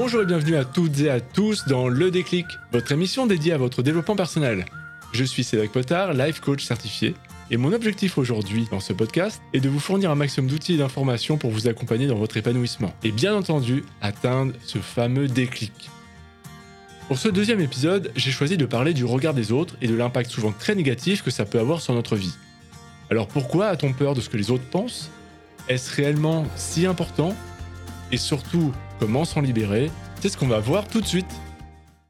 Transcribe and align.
Bonjour 0.00 0.22
et 0.22 0.26
bienvenue 0.26 0.54
à 0.54 0.64
toutes 0.64 1.00
et 1.00 1.10
à 1.10 1.20
tous 1.20 1.66
dans 1.66 1.88
Le 1.88 2.12
Déclic, 2.12 2.46
votre 2.70 2.92
émission 2.92 3.26
dédiée 3.26 3.52
à 3.52 3.58
votre 3.58 3.82
développement 3.82 4.14
personnel. 4.14 4.64
Je 5.10 5.24
suis 5.24 5.42
Cédric 5.42 5.72
Potard, 5.72 6.12
life 6.12 6.38
coach 6.38 6.64
certifié, 6.64 7.16
et 7.50 7.56
mon 7.56 7.72
objectif 7.72 8.16
aujourd'hui 8.16 8.68
dans 8.70 8.78
ce 8.78 8.92
podcast 8.92 9.42
est 9.52 9.58
de 9.58 9.68
vous 9.68 9.80
fournir 9.80 10.12
un 10.12 10.14
maximum 10.14 10.48
d'outils 10.48 10.74
et 10.74 10.76
d'informations 10.76 11.36
pour 11.36 11.50
vous 11.50 11.66
accompagner 11.66 12.06
dans 12.06 12.14
votre 12.14 12.36
épanouissement, 12.36 12.94
et 13.02 13.10
bien 13.10 13.34
entendu 13.34 13.82
atteindre 14.00 14.52
ce 14.64 14.78
fameux 14.78 15.26
déclic. 15.26 15.90
Pour 17.08 17.18
ce 17.18 17.28
deuxième 17.28 17.60
épisode, 17.60 18.12
j'ai 18.14 18.30
choisi 18.30 18.56
de 18.56 18.66
parler 18.66 18.94
du 18.94 19.04
regard 19.04 19.34
des 19.34 19.50
autres 19.50 19.74
et 19.82 19.88
de 19.88 19.96
l'impact 19.96 20.30
souvent 20.30 20.52
très 20.52 20.76
négatif 20.76 21.24
que 21.24 21.32
ça 21.32 21.44
peut 21.44 21.58
avoir 21.58 21.80
sur 21.80 21.94
notre 21.94 22.14
vie. 22.14 22.36
Alors 23.10 23.26
pourquoi 23.26 23.66
a-t-on 23.66 23.92
peur 23.92 24.14
de 24.14 24.20
ce 24.20 24.28
que 24.28 24.36
les 24.36 24.52
autres 24.52 24.70
pensent? 24.70 25.10
Est-ce 25.68 25.92
réellement 25.96 26.46
si 26.54 26.86
important? 26.86 27.34
Et 28.12 28.16
surtout, 28.16 28.72
comment 28.98 29.24
s'en 29.24 29.40
libérer? 29.40 29.90
C'est 30.20 30.28
ce 30.28 30.36
qu'on 30.36 30.48
va 30.48 30.60
voir 30.60 30.88
tout 30.88 31.00
de 31.00 31.06
suite. 31.06 31.30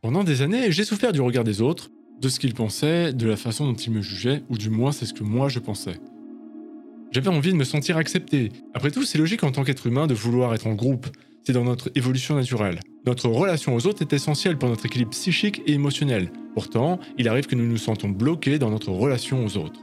Pendant 0.00 0.24
des 0.24 0.42
années, 0.42 0.72
j'ai 0.72 0.84
souffert 0.84 1.12
du 1.12 1.20
regard 1.20 1.44
des 1.44 1.60
autres, 1.60 1.90
de 2.20 2.28
ce 2.28 2.40
qu'ils 2.40 2.54
pensaient, 2.54 3.12
de 3.12 3.26
la 3.26 3.36
façon 3.36 3.66
dont 3.66 3.74
ils 3.74 3.92
me 3.92 4.00
jugeaient, 4.00 4.42
ou 4.48 4.56
du 4.56 4.70
moins 4.70 4.92
c'est 4.92 5.06
ce 5.06 5.14
que 5.14 5.22
moi 5.22 5.48
je 5.48 5.58
pensais. 5.58 6.00
J'avais 7.10 7.28
envie 7.28 7.52
de 7.52 7.56
me 7.56 7.64
sentir 7.64 7.96
accepté. 7.96 8.50
Après 8.74 8.90
tout, 8.90 9.02
c'est 9.02 9.18
logique 9.18 9.44
en 9.44 9.50
tant 9.50 9.64
qu'être 9.64 9.86
humain 9.86 10.06
de 10.06 10.14
vouloir 10.14 10.54
être 10.54 10.66
en 10.66 10.74
groupe. 10.74 11.06
C'est 11.44 11.52
dans 11.52 11.64
notre 11.64 11.90
évolution 11.94 12.34
naturelle. 12.34 12.80
Notre 13.06 13.28
relation 13.28 13.74
aux 13.74 13.86
autres 13.86 14.02
est 14.02 14.12
essentielle 14.12 14.58
pour 14.58 14.68
notre 14.68 14.84
équilibre 14.84 15.10
psychique 15.12 15.62
et 15.66 15.72
émotionnel. 15.72 16.30
Pourtant, 16.54 16.98
il 17.16 17.28
arrive 17.28 17.46
que 17.46 17.54
nous 17.54 17.66
nous 17.66 17.78
sentons 17.78 18.10
bloqués 18.10 18.58
dans 18.58 18.70
notre 18.70 18.90
relation 18.90 19.44
aux 19.44 19.56
autres. 19.56 19.80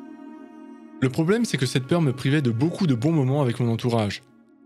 Le 1.02 1.10
problème, 1.10 1.46
c'est 1.46 1.58
que 1.58 1.66
cette 1.66 1.88
peur 1.88 2.02
me 2.02 2.13
privait 2.13 2.44
de 2.44 2.52
beaucoup 2.52 2.85
de 2.85 2.94
bons 2.94 3.12
moments 3.12 3.41
avec 3.41 3.60
mon 3.60 3.72
entourage. 3.72 4.22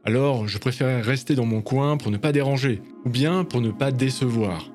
Alors, 0.05 0.47
je 0.47 0.57
préférais 0.57 1.01
rester 1.01 1.35
dans 1.35 1.45
mon 1.45 1.61
coin 1.61 1.97
pour 1.97 2.09
ne 2.11 2.17
pas 2.17 2.31
déranger, 2.31 2.81
ou 3.05 3.09
bien 3.09 3.43
pour 3.43 3.59
ne 3.59 3.71
pas 3.71 3.91
décevoir. 3.91 4.71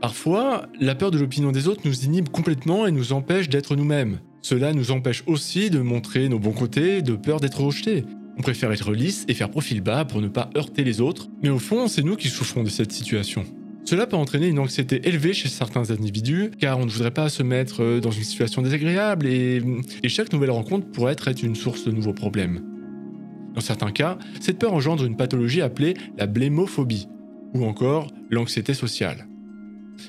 Parfois, 0.00 0.66
la 0.80 0.94
peur 0.94 1.10
de 1.10 1.18
l'opinion 1.18 1.52
des 1.52 1.68
autres 1.68 1.82
nous 1.84 2.04
inhibe 2.04 2.28
complètement 2.28 2.86
et 2.86 2.92
nous 2.92 3.12
empêche 3.12 3.48
d'être 3.48 3.76
nous-mêmes. 3.76 4.20
Cela 4.40 4.72
nous 4.72 4.92
empêche 4.92 5.24
aussi 5.26 5.70
de 5.70 5.80
montrer 5.80 6.28
nos 6.28 6.38
bons 6.38 6.52
côtés, 6.52 7.02
de 7.02 7.16
peur 7.16 7.40
d'être 7.40 7.60
rejetés. 7.60 8.04
On 8.38 8.42
préfère 8.42 8.72
être 8.72 8.92
lisse 8.92 9.24
et 9.28 9.34
faire 9.34 9.50
profil 9.50 9.80
bas 9.80 10.04
pour 10.04 10.20
ne 10.20 10.28
pas 10.28 10.48
heurter 10.56 10.84
les 10.84 11.00
autres, 11.00 11.28
mais 11.42 11.48
au 11.48 11.58
fond, 11.58 11.88
c'est 11.88 12.04
nous 12.04 12.16
qui 12.16 12.28
souffrons 12.28 12.62
de 12.62 12.70
cette 12.70 12.92
situation. 12.92 13.44
Cela 13.84 14.06
peut 14.06 14.16
entraîner 14.16 14.48
une 14.48 14.58
anxiété 14.58 15.06
élevée 15.08 15.32
chez 15.32 15.48
certains 15.48 15.90
individus, 15.90 16.50
car 16.58 16.78
on 16.78 16.86
ne 16.86 16.90
voudrait 16.90 17.10
pas 17.10 17.28
se 17.28 17.42
mettre 17.42 17.98
dans 18.00 18.10
une 18.10 18.22
situation 18.22 18.62
désagréable 18.62 19.26
et, 19.26 19.62
et 20.02 20.08
chaque 20.08 20.32
nouvelle 20.32 20.50
rencontre 20.50 20.86
pourrait 20.86 21.12
être 21.12 21.28
une 21.42 21.56
source 21.56 21.84
de 21.84 21.90
nouveaux 21.90 22.12
problèmes. 22.12 22.77
Dans 23.58 23.64
certains 23.64 23.90
cas, 23.90 24.18
cette 24.40 24.60
peur 24.60 24.72
engendre 24.72 25.04
une 25.04 25.16
pathologie 25.16 25.62
appelée 25.62 25.94
la 26.16 26.28
blémophobie, 26.28 27.08
ou 27.54 27.64
encore 27.64 28.06
l'anxiété 28.30 28.72
sociale. 28.72 29.26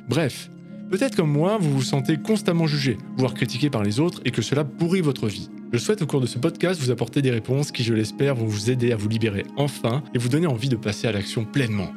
Bref, 0.07 0.51
peut-être 0.91 1.15
comme 1.15 1.31
moi, 1.31 1.57
vous 1.59 1.71
vous 1.71 1.81
sentez 1.81 2.17
constamment 2.17 2.67
jugé, 2.67 2.99
voire 3.17 3.33
critiqué 3.33 3.71
par 3.71 3.81
les 3.81 3.99
autres 3.99 4.21
et 4.23 4.29
que 4.29 4.43
cela 4.43 4.63
pourrit 4.63 5.01
votre 5.01 5.25
vie. 5.25 5.49
Je 5.73 5.79
souhaite 5.79 6.03
au 6.03 6.05
cours 6.05 6.21
de 6.21 6.27
ce 6.27 6.37
podcast 6.37 6.79
vous 6.79 6.91
apporter 6.91 7.23
des 7.23 7.31
réponses 7.31 7.71
qui, 7.71 7.83
je 7.83 7.95
l'espère, 7.95 8.35
vont 8.35 8.45
vous 8.45 8.69
aider 8.69 8.91
à 8.91 8.95
vous 8.95 9.09
libérer 9.09 9.45
enfin 9.57 10.03
et 10.13 10.19
vous 10.19 10.29
donner 10.29 10.45
envie 10.45 10.69
de 10.69 10.75
passer 10.75 11.07
à 11.07 11.11
l'action 11.11 11.43
pleinement. 11.43 11.91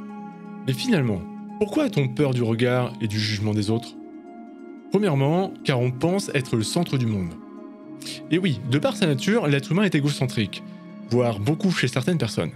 Mais 0.67 0.73
finalement, 0.73 1.20
pourquoi 1.58 1.84
a-t-on 1.84 2.08
peur 2.08 2.33
du 2.33 2.42
regard 2.42 2.95
et 3.03 3.08
du 3.08 3.20
jugement 3.20 3.53
des 3.53 3.69
autres? 3.69 3.95
Premièrement, 4.91 5.53
car 5.64 5.80
on 5.80 5.91
pense 5.91 6.30
être 6.33 6.56
le 6.56 6.62
centre 6.62 6.97
du 6.97 7.05
monde. 7.05 7.34
Et 8.30 8.39
oui, 8.39 8.58
de 8.70 8.78
par 8.78 8.97
sa 8.97 9.06
nature, 9.06 9.47
l'être 9.47 9.70
humain 9.70 9.83
est 9.83 9.95
égocentrique, 9.95 10.62
voire 11.12 11.41
beaucoup 11.41 11.70
chez 11.70 11.88
certaines 11.88 12.16
personnes. 12.16 12.52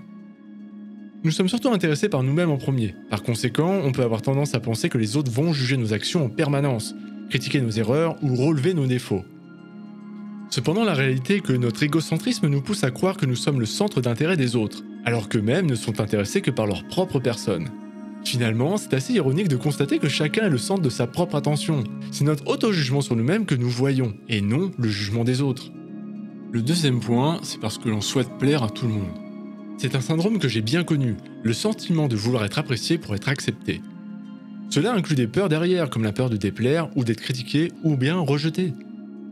Nous 1.24 1.30
sommes 1.30 1.48
surtout 1.48 1.68
intéressés 1.68 2.08
par 2.08 2.22
nous-mêmes 2.22 2.50
en 2.50 2.56
premier. 2.56 2.94
Par 3.10 3.22
conséquent, 3.22 3.80
on 3.84 3.92
peut 3.92 4.02
avoir 4.02 4.22
tendance 4.22 4.54
à 4.54 4.60
penser 4.60 4.88
que 4.88 4.96
les 4.96 5.18
autres 5.18 5.30
vont 5.30 5.52
juger 5.52 5.76
nos 5.76 5.92
actions 5.92 6.24
en 6.24 6.30
permanence, 6.30 6.94
critiquer 7.28 7.60
nos 7.60 7.70
erreurs 7.70 8.16
ou 8.22 8.34
relever 8.34 8.72
nos 8.72 8.86
défauts. 8.86 9.24
Cependant, 10.48 10.84
la 10.84 10.94
réalité 10.94 11.36
est 11.36 11.40
que 11.40 11.52
notre 11.52 11.82
égocentrisme 11.82 12.48
nous 12.48 12.62
pousse 12.62 12.82
à 12.82 12.90
croire 12.90 13.18
que 13.18 13.26
nous 13.26 13.36
sommes 13.36 13.60
le 13.60 13.66
centre 13.66 14.00
d'intérêt 14.00 14.38
des 14.38 14.56
autres, 14.56 14.84
alors 15.04 15.28
qu'eux-mêmes 15.28 15.66
ne 15.66 15.74
sont 15.74 16.00
intéressés 16.00 16.40
que 16.40 16.50
par 16.50 16.66
leur 16.66 16.86
propre 16.88 17.20
personne. 17.20 17.68
Finalement, 18.24 18.78
c'est 18.78 18.94
assez 18.94 19.12
ironique 19.12 19.48
de 19.48 19.56
constater 19.56 19.98
que 19.98 20.08
chacun 20.08 20.46
est 20.46 20.50
le 20.50 20.56
centre 20.56 20.82
de 20.82 20.88
sa 20.88 21.06
propre 21.06 21.34
attention. 21.34 21.84
C'est 22.10 22.24
notre 22.24 22.46
auto-jugement 22.46 23.02
sur 23.02 23.16
nous-mêmes 23.16 23.44
que 23.44 23.54
nous 23.54 23.68
voyons, 23.68 24.14
et 24.28 24.40
non 24.40 24.70
le 24.78 24.88
jugement 24.88 25.24
des 25.24 25.42
autres. 25.42 25.72
Le 26.52 26.62
deuxième 26.62 27.00
point, 27.00 27.40
c'est 27.42 27.60
parce 27.60 27.76
que 27.76 27.88
l'on 27.88 28.00
souhaite 28.00 28.38
plaire 28.38 28.62
à 28.62 28.70
tout 28.70 28.86
le 28.86 28.94
monde. 28.94 29.10
C'est 29.78 29.94
un 29.94 30.00
syndrome 30.00 30.38
que 30.38 30.48
j'ai 30.48 30.62
bien 30.62 30.84
connu, 30.84 31.16
le 31.42 31.52
sentiment 31.52 32.08
de 32.08 32.16
vouloir 32.16 32.44
être 32.44 32.58
apprécié 32.58 32.98
pour 32.98 33.14
être 33.14 33.28
accepté. 33.28 33.82
Cela 34.70 34.94
inclut 34.94 35.16
des 35.16 35.26
peurs 35.26 35.48
derrière, 35.48 35.90
comme 35.90 36.04
la 36.04 36.12
peur 36.12 36.30
de 36.30 36.36
déplaire 36.36 36.88
ou 36.96 37.04
d'être 37.04 37.20
critiqué 37.20 37.72
ou 37.84 37.96
bien 37.96 38.18
rejeté. 38.18 38.72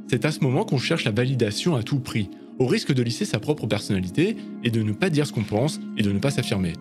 C'est 0.08 0.25
à 0.25 0.32
ce 0.32 0.41
moment 0.41 0.64
qu'on 0.64 0.78
cherche 0.78 1.04
la 1.04 1.12
validation 1.12 1.76
à 1.76 1.82
tout 1.82 2.00
prix, 2.00 2.30
au 2.58 2.66
risque 2.66 2.92
de 2.92 3.02
lisser 3.02 3.25
sa 3.25 3.41
propre 3.41 3.66
personnalité 3.66 4.36
et 4.62 4.70
de 4.70 4.82
ne 4.82 4.92
pas 4.92 5.08
dire 5.08 5.26
ce 5.26 5.32
qu'on 5.32 5.44
pense 5.44 5.81
et 5.96 6.02
de 6.02 6.12
ne 6.12 6.19
pas 6.19 6.31
s'affirmer. 6.31 6.75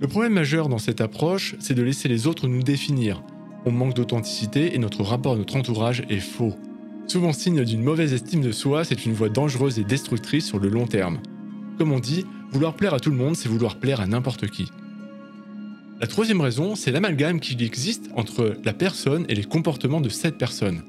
Le 0.00 0.08
problème 0.08 0.34
majeur 0.34 0.68
dans 0.68 0.78
cette 0.78 1.00
approche, 1.00 1.54
c'est 1.58 1.74
de 1.74 1.82
laisser 1.82 2.08
les 2.08 2.26
autres 2.26 2.48
nous 2.48 2.62
définir. 2.62 3.22
On 3.64 3.72
manque 3.72 3.94
d'authenticité 3.94 4.74
et 4.74 4.78
notre 4.78 5.02
rapport 5.02 5.32
à 5.32 5.36
notre 5.36 5.56
entourage 5.56 6.04
est 6.10 6.20
faux. 6.20 6.54
Souvent 7.08 7.32
signe 7.32 7.64
d'une 7.64 7.84
mauvaise 7.84 8.12
estime 8.12 8.40
de 8.40 8.50
soi, 8.50 8.84
c'est 8.84 9.06
une 9.06 9.12
voie 9.12 9.28
dangereuse 9.28 9.78
et 9.78 9.84
destructrice 9.84 10.46
sur 10.46 10.58
le 10.58 10.68
long 10.68 10.86
terme. 10.86 11.18
Comme 11.78 11.92
on 11.92 12.00
dit, 12.00 12.26
vouloir 12.50 12.74
plaire 12.74 12.94
à 12.94 13.00
tout 13.00 13.10
le 13.10 13.16
monde, 13.16 13.36
c'est 13.36 13.48
vouloir 13.48 13.76
plaire 13.76 14.00
à 14.00 14.06
n'importe 14.06 14.48
qui. 14.48 14.66
La 16.00 16.08
troisième 16.08 16.40
raison, 16.40 16.74
c'est 16.74 16.90
l'amalgame 16.90 17.38
qu'il 17.38 17.62
existe 17.62 18.10
entre 18.16 18.56
la 18.64 18.72
personne 18.72 19.24
et 19.28 19.36
les 19.36 19.44
comportements 19.44 20.00
de 20.00 20.08
cette 20.08 20.36
personne. 20.36 20.82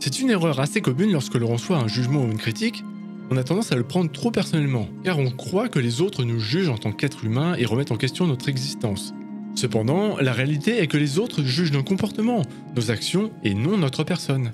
C'est 0.00 0.20
une 0.20 0.30
erreur 0.30 0.58
assez 0.58 0.80
commune 0.80 1.12
lorsque 1.12 1.34
l'on 1.34 1.48
reçoit 1.48 1.78
un 1.78 1.86
jugement 1.86 2.24
ou 2.24 2.30
une 2.30 2.38
critique, 2.38 2.82
on 3.30 3.36
a 3.36 3.44
tendance 3.44 3.72
à 3.72 3.76
le 3.76 3.84
prendre 3.84 4.10
trop 4.10 4.30
personnellement, 4.30 4.88
car 5.04 5.18
on 5.18 5.30
croit 5.30 5.68
que 5.68 5.78
les 5.78 6.00
autres 6.00 6.24
nous 6.24 6.40
jugent 6.40 6.70
en 6.70 6.78
tant 6.78 6.92
qu'être 6.92 7.24
humain 7.24 7.54
et 7.58 7.66
remettent 7.66 7.92
en 7.92 7.96
question 7.96 8.26
notre 8.26 8.48
existence. 8.48 9.12
Cependant, 9.54 10.16
la 10.18 10.32
réalité 10.32 10.78
est 10.78 10.86
que 10.86 10.96
les 10.96 11.18
autres 11.18 11.42
jugent 11.42 11.72
nos 11.72 11.84
comportements, 11.84 12.42
nos 12.74 12.90
actions 12.90 13.30
et 13.44 13.54
non 13.54 13.76
notre 13.78 14.02
personne. 14.02 14.52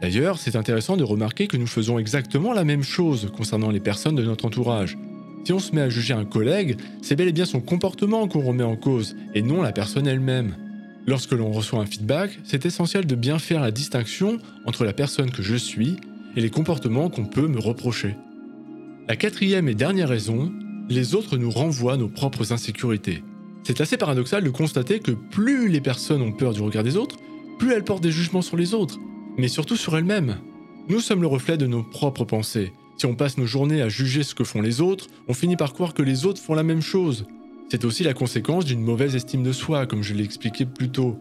D'ailleurs, 0.00 0.38
c'est 0.38 0.56
intéressant 0.56 0.96
de 0.96 1.04
remarquer 1.04 1.46
que 1.46 1.56
nous 1.56 1.66
faisons 1.66 1.98
exactement 1.98 2.52
la 2.52 2.64
même 2.64 2.82
chose 2.82 3.30
concernant 3.36 3.70
les 3.70 3.80
personnes 3.80 4.14
de 4.16 4.24
notre 4.24 4.44
entourage. 4.44 4.98
Si 5.44 5.52
on 5.52 5.58
se 5.58 5.74
met 5.74 5.80
à 5.80 5.88
juger 5.88 6.12
un 6.12 6.24
collègue, 6.24 6.76
c'est 7.02 7.16
bel 7.16 7.28
et 7.28 7.32
bien 7.32 7.44
son 7.44 7.60
comportement 7.60 8.26
qu'on 8.28 8.40
remet 8.40 8.64
en 8.64 8.76
cause, 8.76 9.16
et 9.34 9.42
non 9.42 9.62
la 9.62 9.72
personne 9.72 10.06
elle-même. 10.06 10.56
Lorsque 11.06 11.32
l'on 11.32 11.52
reçoit 11.52 11.80
un 11.80 11.86
feedback, 11.86 12.38
c'est 12.44 12.66
essentiel 12.66 13.06
de 13.06 13.14
bien 13.14 13.38
faire 13.38 13.60
la 13.60 13.70
distinction 13.70 14.38
entre 14.66 14.84
la 14.84 14.92
personne 14.92 15.30
que 15.30 15.42
je 15.42 15.54
suis 15.54 15.96
et 16.36 16.40
les 16.40 16.50
comportements 16.50 17.08
qu'on 17.08 17.26
peut 17.26 17.46
me 17.46 17.60
reprocher. 17.60 18.16
La 19.08 19.14
quatrième 19.14 19.68
et 19.68 19.74
dernière 19.74 20.08
raison, 20.08 20.52
les 20.88 21.14
autres 21.14 21.36
nous 21.38 21.50
renvoient 21.50 21.96
nos 21.96 22.08
propres 22.08 22.52
insécurités. 22.52 23.22
C'est 23.62 23.80
assez 23.80 23.96
paradoxal 23.96 24.42
de 24.42 24.50
constater 24.50 24.98
que 24.98 25.12
plus 25.12 25.68
les 25.68 25.80
personnes 25.80 26.22
ont 26.22 26.32
peur 26.32 26.52
du 26.52 26.60
regard 26.60 26.82
des 26.82 26.96
autres, 26.96 27.16
plus 27.58 27.72
elles 27.72 27.84
portent 27.84 28.02
des 28.02 28.10
jugements 28.10 28.42
sur 28.42 28.56
les 28.56 28.74
autres, 28.74 28.98
mais 29.38 29.48
surtout 29.48 29.76
sur 29.76 29.96
elles-mêmes. 29.96 30.36
Nous 30.88 31.00
sommes 31.00 31.20
le 31.20 31.26
reflet 31.26 31.56
de 31.56 31.66
nos 31.66 31.82
propres 31.82 32.24
pensées. 32.24 32.72
Si 32.96 33.06
on 33.06 33.14
passe 33.14 33.38
nos 33.38 33.46
journées 33.46 33.82
à 33.82 33.88
juger 33.88 34.22
ce 34.22 34.34
que 34.34 34.44
font 34.44 34.62
les 34.62 34.80
autres, 34.80 35.08
on 35.28 35.34
finit 35.34 35.56
par 35.56 35.74
croire 35.74 35.94
que 35.94 36.02
les 36.02 36.24
autres 36.24 36.40
font 36.40 36.54
la 36.54 36.62
même 36.62 36.80
chose. 36.80 37.26
C'est 37.68 37.84
aussi 37.84 38.04
la 38.04 38.14
conséquence 38.14 38.64
d'une 38.64 38.80
mauvaise 38.80 39.16
estime 39.16 39.42
de 39.42 39.52
soi, 39.52 39.86
comme 39.86 40.02
je 40.02 40.14
l'ai 40.14 40.24
expliqué 40.24 40.64
plus 40.64 40.90
tôt. 40.90 41.18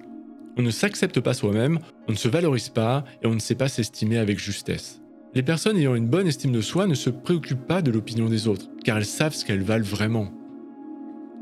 On 0.58 0.62
ne 0.62 0.70
s'accepte 0.70 1.20
pas 1.20 1.34
soi-même, 1.34 1.80
on 2.08 2.12
ne 2.12 2.18
se 2.18 2.30
valorise 2.30 2.70
pas 2.70 3.04
et 3.22 3.28
on 3.28 3.34
ne 3.34 3.40
sait 3.40 3.56
pas 3.56 3.68
s'estimer 3.68 4.18
avec 4.18 4.40
justesse. 4.40 5.02
Les 5.34 5.44
personnes 5.44 5.78
ayant 5.78 5.96
une 5.96 6.08
bonne 6.08 6.28
estime 6.28 6.54
de 6.54 6.62
soi 6.62 6.88
ne 6.88 6.94
se 6.94 7.10
préoccupent 7.10 7.68
pas 7.68 7.82
de 7.82 7.92
l'opinion 7.92 8.30
des 8.30 8.48
autres, 8.48 8.70
car 8.86 8.98
elles 8.98 9.06
savent 9.06 9.36
ce 9.36 9.44
qu'elles 9.44 9.64
valent 9.64 9.84
vraiment. 9.84 10.32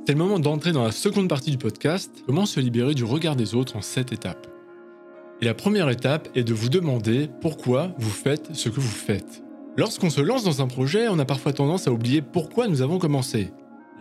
C'est 0.07 0.13
le 0.13 0.17
moment 0.17 0.39
d'entrer 0.39 0.71
dans 0.71 0.83
la 0.83 0.91
seconde 0.91 1.29
partie 1.29 1.51
du 1.51 1.57
podcast, 1.57 2.23
comment 2.25 2.45
se 2.45 2.59
libérer 2.59 2.95
du 2.95 3.03
regard 3.03 3.35
des 3.35 3.53
autres 3.53 3.75
en 3.75 3.81
7 3.81 4.13
étapes. 4.13 4.52
Et 5.41 5.45
la 5.45 5.53
première 5.53 5.89
étape 5.89 6.29
est 6.35 6.43
de 6.43 6.53
vous 6.53 6.69
demander 6.69 7.29
pourquoi 7.41 7.91
vous 7.97 8.09
faites 8.09 8.55
ce 8.55 8.69
que 8.69 8.79
vous 8.79 8.87
faites. 8.87 9.43
Lorsqu'on 9.75 10.09
se 10.09 10.21
lance 10.21 10.43
dans 10.43 10.61
un 10.61 10.67
projet, 10.67 11.07
on 11.07 11.19
a 11.19 11.25
parfois 11.25 11.51
tendance 11.51 11.87
à 11.87 11.91
oublier 11.91 12.21
pourquoi 12.21 12.67
nous 12.67 12.81
avons 12.81 12.99
commencé. 12.99 13.51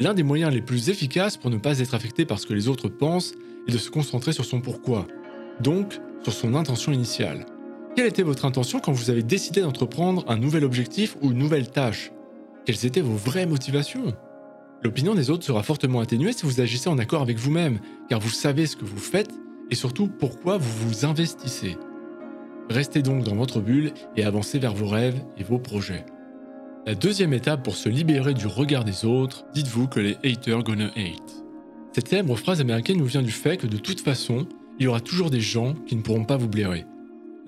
L'un 0.01 0.15
des 0.15 0.23
moyens 0.23 0.53
les 0.53 0.63
plus 0.63 0.91
efficaces 0.91 1.37
pour 1.37 1.51
ne 1.51 1.57
pas 1.57 1.79
être 1.79 1.95
affecté 1.95 2.25
par 2.27 2.39
ce 2.39 2.47
que 2.47 2.55
les 2.55 2.69
autres 2.69 2.89
pensent 2.89 3.33
est 3.67 3.73
de 3.73 3.79
se 3.79 3.91
concentrer 3.91 4.33
sur 4.33 4.45
son 4.45 4.61
pourquoi, 4.61 5.07
donc 5.61 6.01
sur 6.23 6.33
son 6.33 6.55
intention 6.55 6.93
initiale. 6.93 7.47
Quelle 7.97 8.07
était 8.07 8.23
votre 8.23 8.45
intention 8.45 8.81
quand 8.81 8.93
vous 8.93 9.11
avez 9.11 9.23
décidé 9.23 9.61
d'entreprendre 9.61 10.25
un 10.29 10.37
nouvel 10.37 10.65
objectif 10.65 11.17
ou 11.23 11.31
une 11.31 11.39
nouvelle 11.39 11.71
tâche? 11.71 12.13
Quelles 12.65 12.87
étaient 12.87 13.01
vos 13.01 13.17
vraies 13.17 13.47
motivations? 13.47 14.15
L'opinion 14.83 15.15
des 15.15 15.31
autres 15.31 15.45
sera 15.45 15.63
fortement 15.63 16.01
atténuée 16.01 16.33
si 16.33 16.45
vous 16.45 16.61
agissez 16.61 16.89
en 16.89 16.99
accord 16.99 17.23
avec 17.23 17.39
vous-même, 17.39 17.81
car 18.09 18.19
vous 18.21 18.31
savez 18.31 18.67
ce 18.67 18.77
que 18.77 18.85
vous 18.85 18.99
faites 18.99 19.31
et 19.73 19.75
surtout 19.75 20.07
pourquoi 20.07 20.59
vous 20.59 20.87
vous 20.87 21.07
investissez? 21.07 21.79
Restez 22.69 23.01
donc 23.01 23.25
dans 23.25 23.35
votre 23.35 23.59
bulle 23.59 23.93
et 24.17 24.23
avancez 24.23 24.59
vers 24.59 24.75
vos 24.75 24.87
rêves 24.87 25.19
et 25.39 25.43
vos 25.43 25.59
projets. 25.59 26.05
La 26.87 26.95
deuxième 26.95 27.33
étape 27.33 27.65
pour 27.65 27.75
se 27.75 27.89
libérer 27.89 28.35
du 28.35 28.47
regard 28.47 28.85
des 28.85 29.07
autres, 29.07 29.47
dites-vous 29.55 29.89
que 29.89 29.99
les 29.99 30.19
haters 30.25 30.63
gonna 30.63 30.89
hate. 30.89 31.45
Cette 31.93 32.09
célèbre 32.09 32.37
phrase 32.37 32.61
américaine 32.61 32.99
nous 32.99 33.07
vient 33.07 33.23
du 33.23 33.31
fait 33.31 33.57
que 33.57 33.67
de 33.67 33.79
toute 33.79 34.01
façon, 34.01 34.47
il 34.79 34.85
y 34.85 34.89
aura 34.89 35.01
toujours 35.01 35.31
des 35.31 35.41
gens 35.41 35.73
qui 35.87 35.97
ne 35.97 36.03
pourront 36.03 36.27
pas 36.27 36.37
vous 36.37 36.49
blairer. 36.49 36.85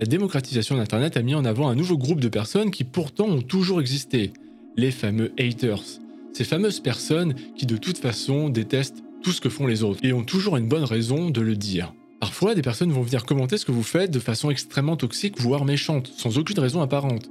La 0.01 0.07
démocratisation 0.07 0.79
d'Internet 0.79 1.19
a 1.19 1.23
mis 1.23 1.35
en 1.35 1.45
avant 1.45 1.69
un 1.69 1.75
nouveau 1.75 1.99
groupe 1.99 2.21
de 2.21 2.29
personnes 2.31 2.71
qui 2.71 2.85
pourtant 2.85 3.27
ont 3.27 3.43
toujours 3.43 3.83
existé, 3.83 4.33
les 4.79 4.93
fameux 4.93 5.33
haters. 5.39 6.01
Ces 6.33 6.45
fameuses 6.45 6.81
personnes 6.81 7.35
qui 7.55 7.67
de 7.67 7.77
toute 7.77 7.99
façon 7.99 8.49
détestent 8.49 9.05
tout 9.23 9.33
ce 9.33 9.43
que 9.43 9.51
font 9.51 9.67
les 9.67 9.83
autres 9.83 10.01
et 10.03 10.15
ont 10.15 10.25
toujours 10.25 10.57
une 10.57 10.69
bonne 10.69 10.85
raison 10.85 11.29
de 11.29 11.43
le 11.43 11.55
dire. 11.55 11.93
Parfois, 12.35 12.57
des 12.57 12.63
personnes 12.63 12.91
vont 12.91 13.03
venir 13.03 13.25
commenter 13.25 13.59
ce 13.59 13.65
que 13.65 13.71
vous 13.71 13.85
faites 13.85 14.11
de 14.11 14.19
façon 14.19 14.51
extrêmement 14.51 14.97
toxique, 14.97 15.39
voire 15.39 15.65
méchante, 15.65 16.11
sans 16.17 16.37
aucune 16.37 16.59
raison 16.59 16.81
apparente. 16.81 17.31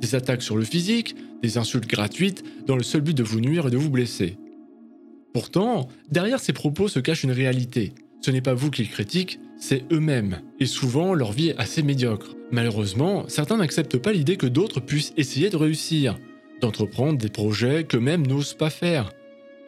Des 0.00 0.14
attaques 0.14 0.44
sur 0.44 0.56
le 0.56 0.62
physique, 0.62 1.16
des 1.42 1.58
insultes 1.58 1.88
gratuites, 1.88 2.44
dans 2.64 2.76
le 2.76 2.84
seul 2.84 3.00
but 3.00 3.16
de 3.16 3.24
vous 3.24 3.40
nuire 3.40 3.66
et 3.66 3.70
de 3.72 3.76
vous 3.76 3.90
blesser. 3.90 4.38
Pourtant, 5.34 5.88
derrière 6.08 6.38
ces 6.38 6.52
propos 6.52 6.86
se 6.86 7.00
cache 7.00 7.24
une 7.24 7.32
réalité. 7.32 7.94
Ce 8.20 8.30
n'est 8.30 8.40
pas 8.40 8.54
vous 8.54 8.70
qu'ils 8.70 8.90
critiquent, 8.90 9.40
c'est 9.58 9.82
eux-mêmes. 9.90 10.40
Et 10.60 10.66
souvent, 10.66 11.14
leur 11.14 11.32
vie 11.32 11.48
est 11.48 11.58
assez 11.58 11.82
médiocre. 11.82 12.36
Malheureusement, 12.52 13.24
certains 13.26 13.56
n'acceptent 13.56 13.98
pas 13.98 14.12
l'idée 14.12 14.36
que 14.36 14.46
d'autres 14.46 14.78
puissent 14.78 15.14
essayer 15.16 15.50
de 15.50 15.56
réussir, 15.56 16.16
d'entreprendre 16.60 17.18
des 17.18 17.28
projets 17.28 17.82
qu'eux-mêmes 17.82 18.28
n'osent 18.28 18.54
pas 18.54 18.70
faire. 18.70 19.10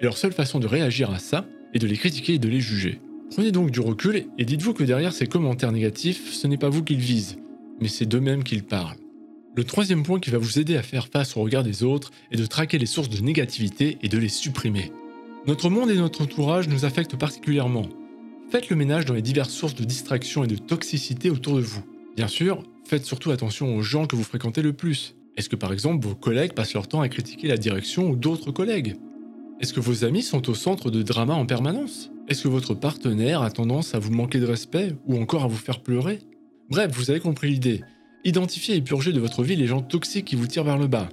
Et 0.00 0.04
leur 0.04 0.16
seule 0.16 0.32
façon 0.32 0.60
de 0.60 0.68
réagir 0.68 1.10
à 1.10 1.18
ça 1.18 1.44
est 1.72 1.80
de 1.80 1.88
les 1.88 1.96
critiquer 1.96 2.34
et 2.34 2.38
de 2.38 2.48
les 2.48 2.60
juger. 2.60 3.00
Prenez 3.30 3.52
donc 3.52 3.70
du 3.70 3.80
recul 3.80 4.26
et 4.38 4.44
dites-vous 4.44 4.74
que 4.74 4.84
derrière 4.84 5.12
ces 5.12 5.26
commentaires 5.26 5.72
négatifs, 5.72 6.32
ce 6.32 6.46
n'est 6.46 6.56
pas 6.56 6.68
vous 6.68 6.84
qu'ils 6.84 6.98
visent, 6.98 7.36
mais 7.80 7.88
c'est 7.88 8.06
d'eux-mêmes 8.06 8.44
qu'ils 8.44 8.64
parlent. 8.64 8.96
Le 9.56 9.64
troisième 9.64 10.02
point 10.02 10.20
qui 10.20 10.30
va 10.30 10.38
vous 10.38 10.58
aider 10.58 10.76
à 10.76 10.82
faire 10.82 11.08
face 11.08 11.36
au 11.36 11.42
regard 11.42 11.62
des 11.62 11.84
autres 11.84 12.10
est 12.32 12.36
de 12.36 12.46
traquer 12.46 12.78
les 12.78 12.86
sources 12.86 13.08
de 13.08 13.22
négativité 13.22 13.98
et 14.02 14.08
de 14.08 14.18
les 14.18 14.28
supprimer. 14.28 14.90
Notre 15.46 15.70
monde 15.70 15.90
et 15.90 15.96
notre 15.96 16.22
entourage 16.22 16.68
nous 16.68 16.84
affectent 16.84 17.16
particulièrement. 17.16 17.88
Faites 18.50 18.68
le 18.68 18.76
ménage 18.76 19.04
dans 19.04 19.14
les 19.14 19.22
diverses 19.22 19.52
sources 19.52 19.74
de 19.74 19.84
distraction 19.84 20.44
et 20.44 20.48
de 20.48 20.56
toxicité 20.56 21.30
autour 21.30 21.56
de 21.56 21.60
vous. 21.60 21.84
Bien 22.16 22.28
sûr, 22.28 22.62
faites 22.84 23.04
surtout 23.04 23.30
attention 23.30 23.76
aux 23.76 23.82
gens 23.82 24.06
que 24.06 24.16
vous 24.16 24.24
fréquentez 24.24 24.62
le 24.62 24.72
plus. 24.72 25.14
Est-ce 25.36 25.48
que 25.48 25.56
par 25.56 25.72
exemple 25.72 26.06
vos 26.06 26.14
collègues 26.14 26.52
passent 26.52 26.74
leur 26.74 26.88
temps 26.88 27.00
à 27.00 27.08
critiquer 27.08 27.48
la 27.48 27.56
direction 27.56 28.08
ou 28.08 28.16
d'autres 28.16 28.52
collègues? 28.52 28.96
Est-ce 29.64 29.72
que 29.72 29.80
vos 29.80 30.04
amis 30.04 30.22
sont 30.22 30.50
au 30.50 30.54
centre 30.54 30.90
de 30.90 31.02
drama 31.02 31.32
en 31.32 31.46
permanence? 31.46 32.10
Est-ce 32.28 32.42
que 32.42 32.48
votre 32.48 32.74
partenaire 32.74 33.40
a 33.40 33.50
tendance 33.50 33.94
à 33.94 33.98
vous 33.98 34.12
manquer 34.12 34.38
de 34.38 34.44
respect 34.44 34.94
ou 35.06 35.18
encore 35.18 35.44
à 35.44 35.46
vous 35.46 35.56
faire 35.56 35.80
pleurer? 35.80 36.18
Bref, 36.68 36.90
vous 36.92 37.10
avez 37.10 37.18
compris 37.18 37.48
l'idée. 37.48 37.80
Identifiez 38.26 38.76
et 38.76 38.82
purgez 38.82 39.14
de 39.14 39.20
votre 39.20 39.42
vie 39.42 39.56
les 39.56 39.66
gens 39.66 39.80
toxiques 39.80 40.26
qui 40.26 40.36
vous 40.36 40.46
tirent 40.46 40.64
vers 40.64 40.76
le 40.76 40.86
bas. 40.86 41.08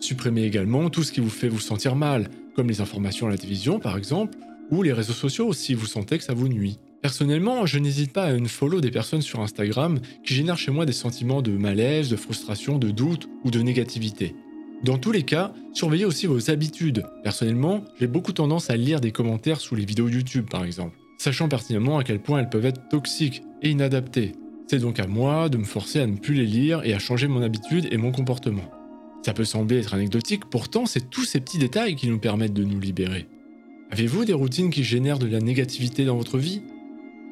Supprimez 0.00 0.42
également 0.42 0.90
tout 0.90 1.04
ce 1.04 1.12
qui 1.12 1.20
vous 1.20 1.30
fait 1.30 1.46
vous 1.46 1.60
sentir 1.60 1.94
mal, 1.94 2.30
comme 2.56 2.66
les 2.66 2.80
informations 2.80 3.28
à 3.28 3.30
la 3.30 3.38
télévision 3.38 3.78
par 3.78 3.96
exemple, 3.96 4.36
ou 4.72 4.82
les 4.82 4.92
réseaux 4.92 5.12
sociaux 5.12 5.52
si 5.52 5.74
vous 5.74 5.86
sentez 5.86 6.18
que 6.18 6.24
ça 6.24 6.34
vous 6.34 6.48
nuit. 6.48 6.80
Personnellement, 7.00 7.64
je 7.64 7.78
n'hésite 7.78 8.12
pas 8.12 8.24
à 8.24 8.44
follow 8.48 8.80
des 8.80 8.90
personnes 8.90 9.22
sur 9.22 9.38
Instagram 9.38 10.00
qui 10.24 10.34
génèrent 10.34 10.58
chez 10.58 10.72
moi 10.72 10.84
des 10.84 10.92
sentiments 10.92 11.42
de 11.42 11.52
malaise, 11.52 12.10
de 12.10 12.16
frustration, 12.16 12.76
de 12.76 12.90
doute 12.90 13.28
ou 13.44 13.52
de 13.52 13.60
négativité. 13.60 14.34
Dans 14.84 14.98
tous 14.98 15.12
les 15.12 15.22
cas, 15.22 15.54
surveillez 15.72 16.04
aussi 16.04 16.26
vos 16.26 16.50
habitudes. 16.50 17.04
Personnellement, 17.22 17.86
j'ai 17.98 18.06
beaucoup 18.06 18.32
tendance 18.32 18.68
à 18.68 18.76
lire 18.76 19.00
des 19.00 19.12
commentaires 19.12 19.62
sous 19.62 19.74
les 19.74 19.86
vidéos 19.86 20.10
YouTube 20.10 20.44
par 20.50 20.62
exemple, 20.62 20.98
sachant 21.16 21.48
pertinemment 21.48 21.96
à 21.96 22.04
quel 22.04 22.20
point 22.20 22.40
elles 22.40 22.50
peuvent 22.50 22.66
être 22.66 22.90
toxiques 22.90 23.42
et 23.62 23.70
inadaptées. 23.70 24.32
C'est 24.66 24.80
donc 24.80 25.00
à 25.00 25.06
moi 25.06 25.48
de 25.48 25.56
me 25.56 25.64
forcer 25.64 26.00
à 26.00 26.06
ne 26.06 26.18
plus 26.18 26.34
les 26.34 26.44
lire 26.44 26.84
et 26.84 26.92
à 26.92 26.98
changer 26.98 27.28
mon 27.28 27.40
habitude 27.40 27.88
et 27.90 27.96
mon 27.96 28.12
comportement. 28.12 28.70
Ça 29.24 29.32
peut 29.32 29.46
sembler 29.46 29.78
être 29.78 29.94
anecdotique, 29.94 30.50
pourtant 30.50 30.84
c'est 30.84 31.08
tous 31.08 31.24
ces 31.24 31.40
petits 31.40 31.56
détails 31.56 31.96
qui 31.96 32.08
nous 32.08 32.18
permettent 32.18 32.52
de 32.52 32.64
nous 32.64 32.78
libérer. 32.78 33.26
Avez-vous 33.90 34.26
des 34.26 34.34
routines 34.34 34.68
qui 34.68 34.84
génèrent 34.84 35.18
de 35.18 35.26
la 35.26 35.40
négativité 35.40 36.04
dans 36.04 36.18
votre 36.18 36.36
vie? 36.36 36.60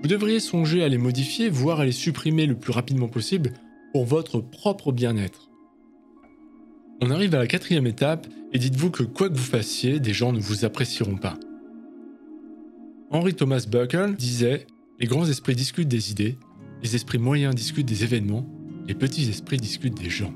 Vous 0.01 0.09
devriez 0.09 0.41
songer 0.41 0.83
à 0.83 0.89
les 0.89 0.97
modifier, 0.97 1.51
voire 1.51 1.81
à 1.81 1.85
les 1.85 1.93
supprimer 1.93 2.47
le 2.47 2.55
plus 2.55 2.73
rapidement 2.73 3.09
possible 3.09 3.53
pour 3.93 4.07
votre 4.07 4.41
propre 4.41 4.91
bien-être. 4.91 5.52
On 7.05 7.11
arrive 7.11 7.35
à 7.35 7.39
la 7.39 7.49
quatrième 7.49 7.89
étape 7.89 8.29
et 8.53 8.61
dites-vous 8.61 8.91
que 8.91 9.03
quoi 9.03 9.29
que 9.29 9.35
vous 9.35 9.43
fassiez, 9.43 9.99
des 9.99 10.13
gens 10.13 10.33
ne 10.33 10.39
vous 10.39 10.65
apprécieront 10.65 11.17
pas. 11.17 11.37
Henry 13.11 13.35
Thomas 13.35 13.67
Buckle 13.69 14.15
disait 14.15 14.69
Les 15.01 15.09
grands 15.09 15.27
esprits 15.27 15.57
discutent 15.57 15.89
des 15.89 16.13
idées, 16.13 16.39
les 16.81 16.95
esprits 16.95 17.19
moyens 17.19 17.57
discutent 17.57 17.89
des 17.89 18.05
événements, 18.05 18.47
les 18.87 18.95
petits 18.95 19.29
esprits 19.29 19.57
discutent 19.57 20.01
des 20.01 20.11
gens. 20.11 20.33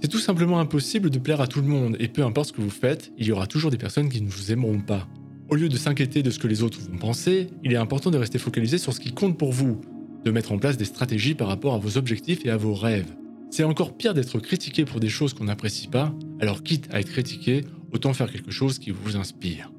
C'est 0.00 0.08
tout 0.08 0.18
simplement 0.18 0.60
impossible 0.60 1.10
de 1.10 1.18
plaire 1.18 1.42
à 1.42 1.46
tout 1.46 1.60
le 1.60 1.68
monde 1.68 1.98
et 2.00 2.08
peu 2.08 2.24
importe 2.24 2.48
ce 2.48 2.52
que 2.54 2.62
vous 2.62 2.70
faites, 2.70 3.12
il 3.18 3.26
y 3.26 3.32
aura 3.32 3.46
toujours 3.46 3.70
des 3.70 3.76
personnes 3.76 4.08
qui 4.08 4.22
ne 4.22 4.30
vous 4.30 4.50
aimeront 4.50 4.80
pas. 4.80 5.06
Au 5.50 5.56
lieu 5.56 5.68
de 5.68 5.76
s'inquiéter 5.76 6.22
de 6.22 6.30
ce 6.30 6.38
que 6.38 6.48
les 6.48 6.62
autres 6.62 6.80
vont 6.80 6.96
penser, 6.96 7.48
il 7.62 7.74
est 7.74 7.76
important 7.76 8.10
de 8.10 8.16
rester 8.16 8.38
focalisé 8.38 8.78
sur 8.78 8.94
ce 8.94 9.00
qui 9.00 9.12
compte 9.12 9.36
pour 9.36 9.52
vous, 9.52 9.78
de 10.24 10.30
mettre 10.30 10.52
en 10.52 10.58
place 10.58 10.78
des 10.78 10.86
stratégies 10.86 11.34
par 11.34 11.48
rapport 11.48 11.74
à 11.74 11.78
vos 11.78 11.98
objectifs 11.98 12.46
et 12.46 12.50
à 12.50 12.56
vos 12.56 12.72
rêves. 12.72 13.14
C'est 13.50 13.64
encore 13.64 13.96
pire 13.96 14.14
d'être 14.14 14.38
critiqué 14.40 14.84
pour 14.84 15.00
des 15.00 15.08
choses 15.08 15.34
qu'on 15.34 15.44
n'apprécie 15.44 15.88
pas, 15.88 16.14
alors 16.40 16.62
quitte 16.62 16.88
à 16.92 17.00
être 17.00 17.10
critiqué, 17.10 17.64
autant 17.92 18.12
faire 18.12 18.30
quelque 18.30 18.50
chose 18.50 18.78
qui 18.78 18.90
vous 18.90 19.16
inspire. 19.16 19.72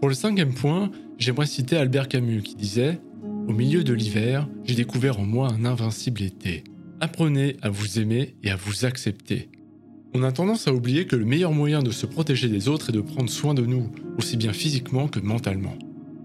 Pour 0.00 0.08
le 0.08 0.14
cinquième 0.14 0.54
point, 0.54 0.90
j'aimerais 1.18 1.46
citer 1.46 1.76
Albert 1.76 2.08
Camus 2.08 2.42
qui 2.42 2.54
disait 2.54 3.00
Au 3.48 3.52
milieu 3.52 3.84
de 3.84 3.92
l'hiver, 3.92 4.48
j'ai 4.64 4.74
découvert 4.74 5.18
en 5.18 5.24
moi 5.24 5.48
un 5.48 5.64
invincible 5.64 6.22
été. 6.22 6.64
Apprenez 7.00 7.56
à 7.62 7.70
vous 7.70 7.98
aimer 7.98 8.36
et 8.42 8.50
à 8.50 8.56
vous 8.56 8.84
accepter. 8.84 9.50
On 10.14 10.22
a 10.22 10.30
tendance 10.30 10.68
à 10.68 10.72
oublier 10.72 11.06
que 11.06 11.16
le 11.16 11.24
meilleur 11.24 11.52
moyen 11.52 11.82
de 11.82 11.90
se 11.90 12.06
protéger 12.06 12.48
des 12.48 12.68
autres 12.68 12.90
est 12.90 12.92
de 12.92 13.00
prendre 13.00 13.28
soin 13.28 13.52
de 13.52 13.66
nous, 13.66 13.90
aussi 14.16 14.36
bien 14.36 14.52
physiquement 14.52 15.08
que 15.08 15.18
mentalement. 15.18 15.76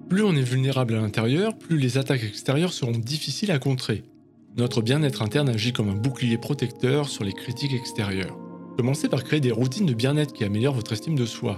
Plus 0.09 0.23
on 0.23 0.35
est 0.35 0.41
vulnérable 0.41 0.93
à 0.93 1.01
l'intérieur, 1.01 1.57
plus 1.57 1.77
les 1.77 1.97
attaques 1.97 2.23
extérieures 2.23 2.73
seront 2.73 2.91
difficiles 2.91 3.51
à 3.51 3.59
contrer. 3.59 4.03
Notre 4.57 4.81
bien-être 4.81 5.21
interne 5.21 5.49
agit 5.49 5.73
comme 5.73 5.89
un 5.89 5.95
bouclier 5.95 6.37
protecteur 6.37 7.07
sur 7.07 7.23
les 7.23 7.33
critiques 7.33 7.73
extérieures. 7.73 8.37
Commencez 8.77 9.09
par 9.09 9.23
créer 9.23 9.39
des 9.39 9.51
routines 9.51 9.85
de 9.85 9.93
bien-être 9.93 10.33
qui 10.33 10.43
améliorent 10.43 10.75
votre 10.75 10.93
estime 10.93 11.17
de 11.17 11.25
soi. 11.25 11.55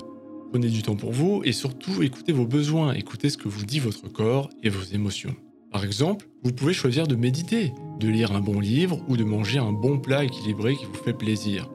Prenez 0.51 0.67
du 0.67 0.81
temps 0.81 0.95
pour 0.95 1.11
vous 1.11 1.41
et 1.45 1.51
surtout 1.51 2.03
écoutez 2.03 2.33
vos 2.33 2.45
besoins, 2.45 2.93
écoutez 2.93 3.29
ce 3.29 3.38
que 3.38 3.47
vous 3.47 3.65
dit 3.65 3.79
votre 3.79 4.11
corps 4.11 4.49
et 4.63 4.69
vos 4.69 4.83
émotions. 4.93 5.35
Par 5.71 5.85
exemple, 5.85 6.27
vous 6.43 6.51
pouvez 6.51 6.73
choisir 6.73 7.07
de 7.07 7.15
méditer, 7.15 7.73
de 7.99 8.09
lire 8.09 8.33
un 8.33 8.41
bon 8.41 8.59
livre 8.59 9.01
ou 9.07 9.15
de 9.15 9.23
manger 9.23 9.59
un 9.59 9.71
bon 9.71 9.99
plat 9.99 10.25
équilibré 10.25 10.75
qui 10.75 10.85
vous 10.85 10.94
fait 10.94 11.13
plaisir. 11.13 11.69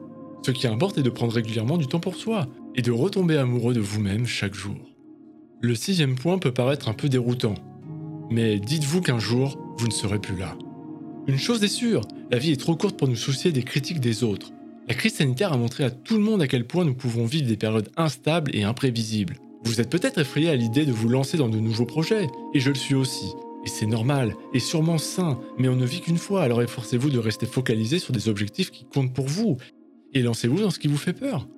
Ce 0.45 0.51
qui 0.51 0.67
importe 0.67 0.99
est 0.99 1.03
de 1.03 1.09
prendre 1.09 1.33
régulièrement 1.33 1.77
du 1.77 1.87
temps 1.87 1.99
pour 1.99 2.15
soi 2.15 2.47
et 2.75 2.81
de 2.83 2.91
retomber 2.91 3.37
amoureux 3.37 3.73
de 3.73 3.79
vous-même 3.79 4.27
chaque 4.27 4.53
jour. 4.53 4.77
Le 5.61 5.73
sixième 5.73 6.15
point 6.15 6.37
peut 6.37 6.53
paraître 6.53 6.87
un 6.87 6.93
peu 6.93 7.09
déroutant, 7.09 7.55
mais 8.29 8.59
dites-vous 8.59 9.01
qu'un 9.01 9.19
jour, 9.19 9.57
vous 9.79 9.87
ne 9.87 9.91
serez 9.91 10.19
plus 10.19 10.37
là. 10.37 10.55
Une 11.27 11.37
chose 11.37 11.61
est 11.61 11.67
sûre, 11.67 12.01
la 12.31 12.37
vie 12.37 12.53
est 12.53 12.59
trop 12.59 12.77
courte 12.77 12.97
pour 12.97 13.09
nous 13.09 13.17
soucier 13.17 13.51
des 13.51 13.63
critiques 13.63 13.99
des 13.99 14.23
autres. 14.23 14.53
La 14.87 14.93
crise 14.93 15.15
sanitaire 15.15 15.51
a 15.51 15.57
montré 15.57 15.83
à 15.83 15.91
tout 15.91 16.15
le 16.15 16.23
monde 16.23 16.41
à 16.41 16.47
quel 16.47 16.65
point 16.65 16.85
nous 16.85 16.93
pouvons 16.93 17.25
vivre 17.25 17.45
des 17.45 17.57
périodes 17.57 17.89
instables 17.97 18.55
et 18.55 18.63
imprévisibles. 18.63 19.35
Vous 19.65 19.81
êtes 19.81 19.89
peut-être 19.89 20.19
effrayé 20.19 20.49
à 20.49 20.55
l'idée 20.55 20.85
de 20.85 20.93
vous 20.93 21.09
lancer 21.09 21.35
dans 21.35 21.49
de 21.49 21.59
nouveaux 21.59 21.85
projets, 21.85 22.27
et 22.53 22.61
je 22.61 22.69
le 22.69 22.75
suis 22.75 22.95
aussi. 22.95 23.25
Et 23.65 23.67
c'est 23.67 23.85
normal, 23.85 24.35
et 24.53 24.59
sûrement 24.59 24.97
sain, 24.97 25.37
mais 25.57 25.67
on 25.67 25.75
ne 25.75 25.85
vit 25.85 25.99
qu'une 25.99 26.17
fois, 26.17 26.43
alors 26.43 26.61
efforcez-vous 26.61 27.09
de 27.09 27.19
rester 27.19 27.45
focalisé 27.45 27.99
sur 27.99 28.13
des 28.13 28.29
objectifs 28.29 28.71
qui 28.71 28.85
comptent 28.85 29.13
pour 29.13 29.27
vous, 29.27 29.57
et 30.13 30.21
lancez-vous 30.21 30.61
dans 30.61 30.71
ce 30.71 30.79
qui 30.79 30.87
vous 30.87 30.95
fait 30.95 31.11
peur. 31.11 31.49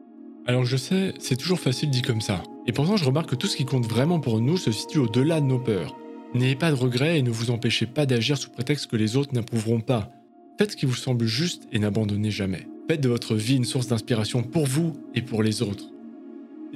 Alors 0.48 0.66
je 0.66 0.78
sais, 0.78 1.14
c'est 1.20 1.38
toujours 1.38 1.60
facile 1.60 1.92
dit 1.92 2.02
comme 2.02 2.22
ça, 2.22 2.42
et 2.66 2.72
pourtant 2.72 2.98
je 2.98 3.06
remarque 3.06 3.30
que 3.30 3.36
tout 3.36 3.46
ce 3.46 3.58
qui 3.58 3.66
compte 3.66 3.86
vraiment 3.86 4.20
pour 4.20 4.42
nous 4.42 4.58
se 4.58 4.72
situe 4.72 4.98
au-delà 4.98 5.42
de 5.42 5.46
nos 5.46 5.60
peurs. 5.60 5.96
N'ayez 6.36 6.56
pas 6.56 6.70
de 6.70 6.76
regrets 6.76 7.18
et 7.18 7.24
ne 7.24 7.32
vous 7.32 7.50
empêchez 7.50 7.88
pas 7.88 8.06
d'agir 8.06 8.38
sous 8.38 8.52
prétexte 8.52 8.86
que 8.86 8.96
les 8.96 9.18
autres 9.18 9.34
n'approuveront 9.34 9.82
pas. 9.82 10.12
Faites 10.60 10.72
ce 10.72 10.78
qui 10.78 10.86
vous 10.86 10.94
semble 10.94 11.26
juste 11.26 11.68
et 11.72 11.80
n'abandonnez 11.80 12.30
jamais. 12.30 12.68
Faites 12.88 13.02
de 13.02 13.10
votre 13.10 13.34
vie 13.34 13.56
une 13.56 13.66
source 13.66 13.88
d'inspiration 13.88 14.44
pour 14.44 14.68
vous 14.68 14.94
et 15.16 15.24
pour 15.24 15.42
les 15.42 15.64
autres. 15.64 15.86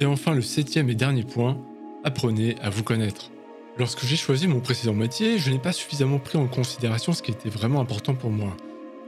Et 0.00 0.06
enfin, 0.06 0.34
le 0.34 0.42
septième 0.42 0.90
et 0.90 0.96
dernier 0.96 1.22
point, 1.22 1.62
apprenez 2.02 2.56
à 2.62 2.70
vous 2.70 2.82
connaître. 2.82 3.30
Lorsque 3.78 4.04
j'ai 4.04 4.16
choisi 4.16 4.48
mon 4.48 4.58
précédent 4.58 4.94
métier, 4.94 5.38
je 5.38 5.52
n'ai 5.52 5.60
pas 5.60 5.72
suffisamment 5.72 6.18
pris 6.18 6.36
en 6.36 6.48
considération 6.48 7.12
ce 7.12 7.22
qui 7.22 7.30
était 7.30 7.48
vraiment 7.48 7.80
important 7.80 8.14
pour 8.14 8.30
moi. 8.30 8.56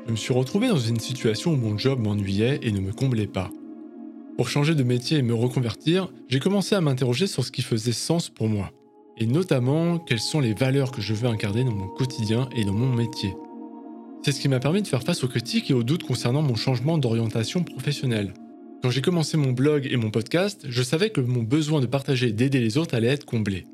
Je 0.06 0.12
me 0.12 0.16
suis 0.16 0.32
retrouvé 0.32 0.68
dans 0.68 0.78
une 0.78 1.00
situation 1.00 1.54
où 1.54 1.56
mon 1.56 1.76
job 1.76 1.98
m'ennuyait 1.98 2.60
et 2.62 2.70
ne 2.70 2.80
me 2.80 2.92
comblait 2.92 3.26
pas. 3.26 3.50
Pour 4.36 4.48
changer 4.48 4.76
de 4.76 4.84
métier 4.84 5.18
et 5.18 5.22
me 5.22 5.34
reconvertir, 5.34 6.12
j'ai 6.28 6.38
commencé 6.38 6.76
à 6.76 6.80
m'interroger 6.80 7.26
sur 7.26 7.44
ce 7.44 7.50
qui 7.50 7.62
faisait 7.62 7.90
sens 7.90 8.28
pour 8.28 8.48
moi 8.48 8.70
et 9.16 9.26
notamment 9.26 9.98
quelles 9.98 10.20
sont 10.20 10.40
les 10.40 10.54
valeurs 10.54 10.90
que 10.90 11.00
je 11.00 11.14
veux 11.14 11.28
incarner 11.28 11.64
dans 11.64 11.74
mon 11.74 11.88
quotidien 11.88 12.48
et 12.54 12.64
dans 12.64 12.72
mon 12.72 12.94
métier. 12.94 13.34
C'est 14.22 14.32
ce 14.32 14.40
qui 14.40 14.48
m'a 14.48 14.58
permis 14.58 14.82
de 14.82 14.88
faire 14.88 15.02
face 15.02 15.22
aux 15.24 15.28
critiques 15.28 15.70
et 15.70 15.74
aux 15.74 15.84
doutes 15.84 16.02
concernant 16.02 16.42
mon 16.42 16.56
changement 16.56 16.98
d'orientation 16.98 17.62
professionnelle. 17.62 18.34
Quand 18.82 18.90
j'ai 18.90 19.00
commencé 19.00 19.36
mon 19.36 19.52
blog 19.52 19.88
et 19.90 19.96
mon 19.96 20.10
podcast, 20.10 20.66
je 20.68 20.82
savais 20.82 21.10
que 21.10 21.20
mon 21.20 21.42
besoin 21.42 21.80
de 21.80 21.86
partager 21.86 22.28
et 22.28 22.32
d'aider 22.32 22.60
les 22.60 22.76
autres 22.76 22.94
allait 22.94 23.08
être 23.08 23.24
comblé. 23.24 23.64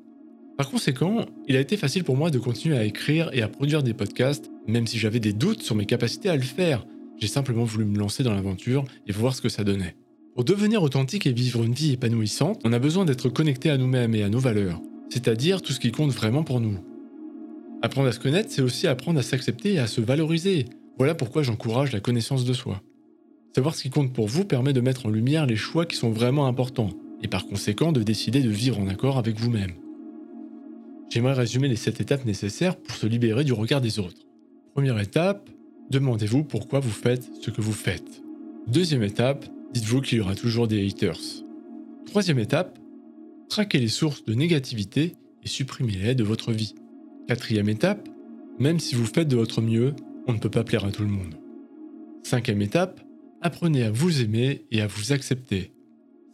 Par 0.58 0.70
conséquent, 0.70 1.26
il 1.48 1.56
a 1.56 1.60
été 1.60 1.76
facile 1.76 2.04
pour 2.04 2.16
moi 2.16 2.30
de 2.30 2.38
continuer 2.38 2.76
à 2.76 2.84
écrire 2.84 3.30
et 3.32 3.42
à 3.42 3.48
produire 3.48 3.82
des 3.82 3.94
podcasts, 3.94 4.50
même 4.66 4.86
si 4.86 4.98
j'avais 4.98 5.20
des 5.20 5.32
doutes 5.32 5.62
sur 5.62 5.74
mes 5.74 5.86
capacités 5.86 6.28
à 6.28 6.36
le 6.36 6.42
faire. 6.42 6.86
J'ai 7.18 7.26
simplement 7.26 7.64
voulu 7.64 7.84
me 7.84 7.98
lancer 7.98 8.22
dans 8.22 8.34
l'aventure 8.34 8.84
et 9.06 9.12
voir 9.12 9.34
ce 9.34 9.40
que 9.40 9.48
ça 9.48 9.64
donnait. 9.64 9.96
Pour 10.34 10.44
devenir 10.44 10.82
authentique 10.82 11.26
et 11.26 11.32
vivre 11.32 11.62
une 11.62 11.74
vie 11.74 11.92
épanouissante, 11.92 12.60
on 12.64 12.72
a 12.72 12.78
besoin 12.78 13.04
d'être 13.04 13.28
connecté 13.28 13.70
à 13.70 13.76
nous-mêmes 13.76 14.14
et 14.14 14.22
à 14.22 14.28
nos 14.28 14.38
valeurs, 14.38 14.80
c'est-à-dire 15.12 15.60
tout 15.60 15.74
ce 15.74 15.80
qui 15.80 15.92
compte 15.92 16.10
vraiment 16.10 16.42
pour 16.42 16.58
nous. 16.58 16.78
Apprendre 17.82 18.08
à 18.08 18.12
se 18.12 18.18
connaître, 18.18 18.50
c'est 18.50 18.62
aussi 18.62 18.86
apprendre 18.86 19.18
à 19.18 19.22
s'accepter 19.22 19.74
et 19.74 19.78
à 19.78 19.86
se 19.86 20.00
valoriser. 20.00 20.64
Voilà 20.96 21.14
pourquoi 21.14 21.42
j'encourage 21.42 21.92
la 21.92 22.00
connaissance 22.00 22.46
de 22.46 22.52
soi. 22.54 22.80
Savoir 23.54 23.74
ce 23.74 23.82
qui 23.82 23.90
compte 23.90 24.14
pour 24.14 24.26
vous 24.26 24.46
permet 24.46 24.72
de 24.72 24.80
mettre 24.80 25.04
en 25.04 25.10
lumière 25.10 25.44
les 25.44 25.56
choix 25.56 25.84
qui 25.84 25.96
sont 25.96 26.10
vraiment 26.10 26.46
importants, 26.46 26.94
et 27.22 27.28
par 27.28 27.46
conséquent 27.46 27.92
de 27.92 28.02
décider 28.02 28.40
de 28.40 28.48
vivre 28.48 28.80
en 28.80 28.88
accord 28.88 29.18
avec 29.18 29.38
vous-même. 29.38 29.72
J'aimerais 31.10 31.34
résumer 31.34 31.68
les 31.68 31.76
7 31.76 32.00
étapes 32.00 32.24
nécessaires 32.24 32.76
pour 32.76 32.96
se 32.96 33.06
libérer 33.06 33.44
du 33.44 33.52
regard 33.52 33.82
des 33.82 33.98
autres. 33.98 34.26
Première 34.72 34.98
étape, 34.98 35.50
demandez-vous 35.90 36.44
pourquoi 36.44 36.80
vous 36.80 36.90
faites 36.90 37.28
ce 37.42 37.50
que 37.50 37.60
vous 37.60 37.74
faites. 37.74 38.22
Deuxième 38.66 39.02
étape, 39.02 39.44
dites-vous 39.74 40.00
qu'il 40.00 40.18
y 40.18 40.20
aura 40.22 40.34
toujours 40.34 40.68
des 40.68 40.88
haters. 40.88 41.20
Troisième 42.06 42.38
étape, 42.38 42.78
traquez 43.52 43.78
les 43.78 43.88
sources 43.88 44.24
de 44.24 44.32
négativité 44.32 45.12
et 45.44 45.46
supprimez-les 45.46 46.14
de 46.14 46.24
votre 46.24 46.52
vie. 46.52 46.74
Quatrième 47.28 47.68
étape, 47.68 48.08
même 48.58 48.80
si 48.80 48.94
vous 48.94 49.04
faites 49.04 49.28
de 49.28 49.36
votre 49.36 49.60
mieux, 49.60 49.94
on 50.26 50.32
ne 50.32 50.38
peut 50.38 50.48
pas 50.48 50.64
plaire 50.64 50.86
à 50.86 50.90
tout 50.90 51.02
le 51.02 51.10
monde. 51.10 51.34
Cinquième 52.22 52.62
étape, 52.62 53.02
apprenez 53.42 53.82
à 53.82 53.90
vous 53.90 54.22
aimer 54.22 54.64
et 54.70 54.80
à 54.80 54.86
vous 54.86 55.12
accepter. 55.12 55.70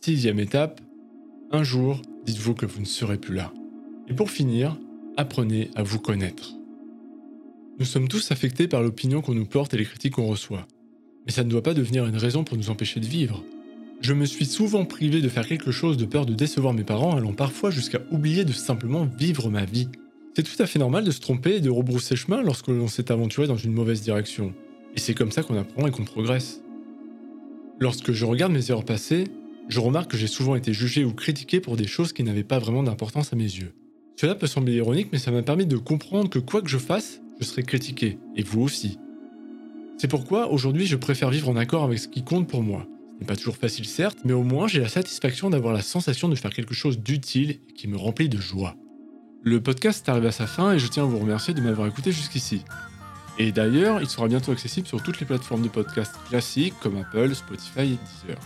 Sixième 0.01 0.39
étape, 0.39 0.81
un 1.51 1.65
jour, 1.65 2.03
dites-vous 2.25 2.55
que 2.55 2.67
vous 2.67 2.79
ne 2.79 2.87
serez 2.87 3.19
plus 3.19 3.35
là. 3.35 3.53
Et 4.07 4.15
pour 4.15 4.31
finir, 4.31 4.79
apprenez 5.17 5.73
à 5.75 5.83
vous 5.83 5.99
connaître. 5.99 6.53
Nous 7.81 7.87
sommes 7.87 8.07
tous 8.07 8.31
affectés 8.31 8.69
par 8.69 8.81
l'opinion 8.81 9.23
qu'on 9.23 9.35
nous 9.35 9.45
porte 9.45 9.75
et 9.75 9.79
les 9.79 9.85
critiques 9.85 10.15
qu'on 10.15 10.29
reçoit. 10.29 10.69
Mais 11.27 11.33
ça 11.33 11.43
ne 11.43 11.51
doit 11.51 11.65
pas 11.65 11.75
devenir 11.75 12.07
une 12.07 12.17
raison 12.17 12.45
pour 12.45 12.57
nous 12.57 12.71
empêcher 12.71 13.01
de 13.01 13.07
vivre. 13.07 13.43
Je 14.01 14.13
me 14.13 14.27
suis 14.27 14.47
souvent 14.47 14.85
privé 14.85 15.21
de 15.21 15.29
faire 15.29 15.47
quelque 15.47 15.73
chose 15.73 15.97
de 15.97 16.05
peur 16.05 16.25
de 16.25 16.33
décevoir 16.33 16.73
mes 16.73 16.85
parents, 16.85 17.17
allant 17.17 17.33
parfois 17.33 17.71
jusqu'à 17.71 18.01
oublier 18.13 18.45
de 18.45 18.53
simplement 18.53 19.09
vivre 19.19 19.51
ma 19.51 19.65
vie. 19.65 19.89
C'est 20.35 20.45
tout 20.45 20.63
à 20.63 20.67
fait 20.67 20.79
normal 20.79 21.03
de 21.03 21.11
se 21.11 21.21
tromper 21.21 21.57
et 21.57 21.61
de 21.61 21.69
rebrousser 21.69 22.15
chemin 22.15 22.41
lorsque 22.41 22.69
l'on 22.69 22.87
s'est 22.87 23.11
aventuré 23.11 23.49
dans 23.49 23.57
une 23.57 23.73
mauvaise 23.73 24.01
direction. 24.01 24.55
Et 24.95 25.01
c'est 25.01 25.15
comme 25.15 25.33
ça 25.33 25.43
qu'on 25.43 25.59
apprend 25.59 25.87
et 25.89 25.91
qu'on 25.91 26.05
progresse. 26.05 26.63
Lorsque 27.81 28.13
je 28.13 28.25
regarde 28.25 28.53
mes 28.53 28.71
erreurs 28.71 28.85
passées, 28.85 29.25
je 29.69 29.81
remarque 29.81 30.13
que 30.13 30.17
j'ai 30.17 30.29
souvent 30.29 30.55
été 30.55 30.73
jugé 30.73 31.05
ou 31.05 31.13
critiqué 31.13 31.61
pour 31.61 31.77
des 31.77 31.89
choses 31.89 32.13
qui 32.13 32.23
n'avaient 32.23 32.45
pas 32.45 32.61
vraiment 32.61 32.85
d'importance 32.85 33.33
à 33.33 33.37
mes 33.37 33.43
yeux. 33.43 33.75
Cela 34.17 34.37
peut 34.37 34.47
sembler 34.47 34.75
ironique, 34.75 35.09
mais 35.13 35.19
ça 35.19 35.33
m'a 35.33 35.43
permis 35.43 35.67
de 35.67 35.77
comprendre 35.77 36.31
que 36.31 36.39
quoi 36.39 36.63
que 36.63 36.69
je 36.69 36.79
fasse, 36.79 37.21
je 37.41 37.45
serai 37.45 37.65
critiqué, 37.65 38.19
et 38.37 38.43
vous 38.43 38.63
aussi. 38.63 38.99
C'est 39.97 40.09
pourquoi 40.09 40.51
aujourd'hui 40.53 40.87
je 40.87 40.97
préfère 40.97 41.31
vivre 41.31 41.49
en 41.49 41.57
accord 41.57 41.83
avec 41.83 41.99
ce 41.99 42.09
qui 42.09 42.23
compte 42.23 42.49
pour 42.49 42.63
moi. 42.63 42.87
Pas 43.27 43.37
toujours 43.37 43.57
facile 43.57 43.85
certes, 43.85 44.19
mais 44.25 44.33
au 44.33 44.43
moins 44.43 44.69
j'ai 44.69 44.81
la 44.81 44.89
satisfaction 44.89 45.51
d'avoir 45.51 45.75
la 45.75 45.83
sensation 45.83 46.29
de 46.29 46.35
faire 46.35 46.53
quelque 46.53 46.75
chose 46.75 46.99
d'utile 46.99 47.61
qui 47.75 47.89
me 47.89 47.97
remplit 47.97 48.29
de 48.29 48.39
joie. 48.39 48.77
Le 49.43 49.61
podcast 49.61 50.09
arrive 50.09 50.27
à 50.27 50.33
sa 50.33 50.47
fin 50.47 50.73
et 50.73 50.79
je 50.79 50.87
tiens 50.87 51.03
à 51.05 51.07
vous 51.07 51.19
remercier 51.19 51.55
de 51.55 51.61
m'avoir 51.61 51.87
écouté 51.89 52.13
jusqu'ici. 52.13 52.65
Et 53.39 53.53
d'ailleurs, 53.53 54.01
il 54.01 54.09
sera 54.09 54.29
bientôt 54.29 54.53
accessible 54.53 54.87
sur 54.87 55.03
toutes 55.03 55.21
les 55.21 55.27
plateformes 55.27 55.63
de 55.63 55.69
podcast 55.69 56.15
classiques 56.29 56.75
comme 56.81 56.97
Apple, 56.97 57.35
Spotify 57.35 57.81
et 57.81 57.99
Deezer. 57.99 58.39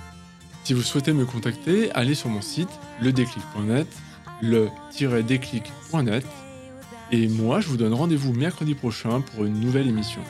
Si 0.65 0.75
vous 0.75 0.83
souhaitez 0.83 1.13
me 1.13 1.25
contacter, 1.25 1.91
allez 1.93 2.15
sur 2.15 2.29
mon 2.29 2.43
site 2.43 2.69
ledéclic.net, 3.01 3.89
le-déclic.net 4.43 6.27
et 7.13 7.29
moi, 7.29 7.61
je 7.61 7.69
vous 7.69 7.77
donne 7.77 7.93
rendez-vous 7.93 8.33
mercredi 8.33 8.75
prochain 8.75 9.21
pour 9.21 9.45
une 9.45 9.61
nouvelle 9.61 9.87
émission. 9.87 10.23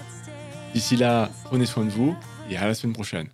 D'ici 0.74 0.96
là, 0.96 1.30
prenez 1.44 1.64
soin 1.64 1.84
de 1.84 1.90
vous 1.90 2.16
et 2.50 2.56
à 2.56 2.66
la 2.66 2.74
semaine 2.74 2.92
prochaine. 2.92 3.28